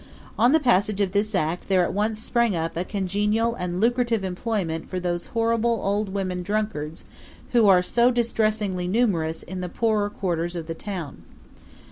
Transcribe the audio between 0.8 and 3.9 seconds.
of this act there at once sprang up a congenial and